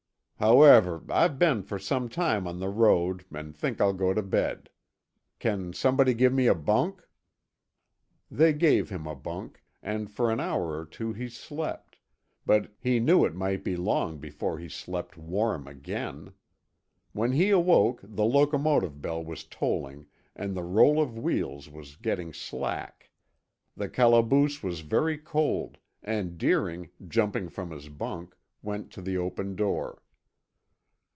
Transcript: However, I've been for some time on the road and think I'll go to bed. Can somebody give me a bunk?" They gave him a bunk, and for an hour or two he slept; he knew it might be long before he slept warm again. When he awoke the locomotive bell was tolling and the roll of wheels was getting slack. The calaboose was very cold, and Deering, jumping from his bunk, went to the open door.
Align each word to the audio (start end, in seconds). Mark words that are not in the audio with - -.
However, 0.51 1.03
I've 1.07 1.37
been 1.37 1.61
for 1.61 1.77
some 1.77 2.09
time 2.09 2.47
on 2.47 2.57
the 2.57 2.67
road 2.67 3.25
and 3.31 3.55
think 3.55 3.79
I'll 3.79 3.93
go 3.93 4.11
to 4.11 4.23
bed. 4.23 4.71
Can 5.37 5.71
somebody 5.71 6.15
give 6.15 6.33
me 6.33 6.47
a 6.47 6.55
bunk?" 6.55 7.03
They 8.31 8.51
gave 8.51 8.89
him 8.89 9.05
a 9.05 9.13
bunk, 9.13 9.61
and 9.83 10.09
for 10.09 10.31
an 10.31 10.39
hour 10.39 10.79
or 10.79 10.83
two 10.85 11.13
he 11.13 11.29
slept; 11.29 11.99
he 12.79 12.99
knew 12.99 13.23
it 13.23 13.35
might 13.35 13.63
be 13.63 13.75
long 13.77 14.17
before 14.17 14.57
he 14.57 14.67
slept 14.67 15.15
warm 15.15 15.67
again. 15.67 16.33
When 17.13 17.33
he 17.33 17.51
awoke 17.51 17.99
the 18.01 18.25
locomotive 18.25 18.99
bell 18.99 19.23
was 19.23 19.43
tolling 19.43 20.07
and 20.35 20.55
the 20.55 20.63
roll 20.63 20.99
of 20.99 21.19
wheels 21.19 21.69
was 21.69 21.97
getting 21.97 22.33
slack. 22.33 23.11
The 23.77 23.89
calaboose 23.89 24.63
was 24.63 24.79
very 24.79 25.19
cold, 25.19 25.77
and 26.01 26.39
Deering, 26.39 26.89
jumping 27.07 27.49
from 27.49 27.69
his 27.69 27.89
bunk, 27.89 28.35
went 28.63 28.89
to 28.93 29.03
the 29.03 29.19
open 29.19 29.55
door. 29.55 30.01